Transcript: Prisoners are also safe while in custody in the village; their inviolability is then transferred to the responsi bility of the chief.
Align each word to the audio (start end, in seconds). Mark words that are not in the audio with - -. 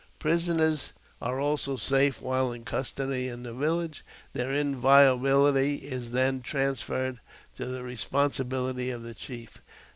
Prisoners 0.17 0.93
are 1.21 1.39
also 1.39 1.75
safe 1.75 2.23
while 2.23 2.51
in 2.51 2.65
custody 2.65 3.27
in 3.27 3.43
the 3.43 3.53
village; 3.53 4.03
their 4.33 4.51
inviolability 4.51 5.75
is 5.75 6.09
then 6.09 6.41
transferred 6.41 7.19
to 7.55 7.67
the 7.67 7.81
responsi 7.83 8.43
bility 8.43 8.91
of 8.91 9.03
the 9.03 9.13
chief. 9.13 9.61